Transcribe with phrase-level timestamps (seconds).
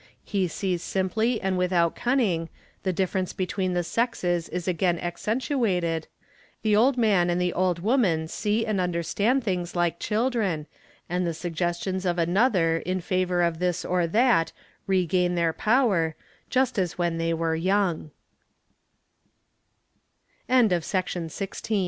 [0.23, 2.49] He sees simply and without cunning,
[2.81, 6.07] the difference between the sexes is again accentuated,
[6.63, 10.65] the old man and the old woman see and understand things_ like children,
[11.07, 14.51] and the suggestions of another in favour of this or that
[14.87, 16.15] "regain their power,
[16.49, 18.05] just as when they were young
[20.49, 20.69] "),¢¢ B.
[20.79, 21.79] When t